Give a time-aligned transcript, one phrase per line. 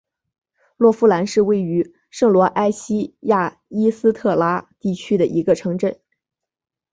[0.77, 5.99] 洛夫兰是位于克罗埃西亚伊斯特拉地区的一个城镇。